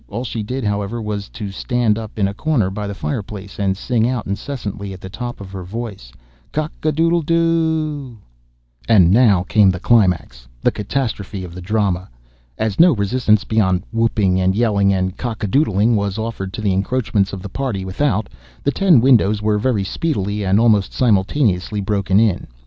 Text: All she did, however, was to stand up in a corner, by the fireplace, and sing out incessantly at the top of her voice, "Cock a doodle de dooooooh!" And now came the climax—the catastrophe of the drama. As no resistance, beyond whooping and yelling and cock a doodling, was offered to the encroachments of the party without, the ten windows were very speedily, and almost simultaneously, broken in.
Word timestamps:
All 0.09 0.23
she 0.23 0.41
did, 0.41 0.63
however, 0.63 0.99
was 0.99 1.29
to 1.29 1.51
stand 1.51 1.99
up 1.99 2.17
in 2.17 2.27
a 2.27 2.33
corner, 2.33 2.71
by 2.71 2.87
the 2.87 2.95
fireplace, 2.95 3.59
and 3.59 3.77
sing 3.77 4.09
out 4.09 4.25
incessantly 4.25 4.93
at 4.93 4.99
the 4.99 5.09
top 5.11 5.39
of 5.39 5.51
her 5.51 5.63
voice, 5.63 6.11
"Cock 6.51 6.71
a 6.81 6.91
doodle 6.91 7.21
de 7.21 7.35
dooooooh!" 7.35 8.17
And 8.89 9.11
now 9.11 9.43
came 9.43 9.69
the 9.69 9.79
climax—the 9.79 10.71
catastrophe 10.71 11.43
of 11.43 11.53
the 11.53 11.61
drama. 11.61 12.09
As 12.57 12.79
no 12.79 12.95
resistance, 12.95 13.43
beyond 13.43 13.83
whooping 13.91 14.39
and 14.41 14.55
yelling 14.55 14.91
and 14.91 15.15
cock 15.17 15.43
a 15.43 15.47
doodling, 15.47 15.95
was 15.95 16.17
offered 16.17 16.51
to 16.53 16.61
the 16.61 16.73
encroachments 16.73 17.31
of 17.31 17.43
the 17.43 17.47
party 17.49 17.85
without, 17.85 18.27
the 18.63 18.71
ten 18.71 19.01
windows 19.01 19.39
were 19.43 19.59
very 19.59 19.83
speedily, 19.83 20.43
and 20.43 20.59
almost 20.59 20.93
simultaneously, 20.93 21.79
broken 21.79 22.19
in. 22.19 22.47